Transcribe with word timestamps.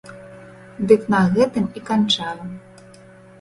Дык 0.91 1.01
на 1.15 1.19
гэтым 1.35 1.65
і 1.81 1.85
канчаю. 1.91 2.43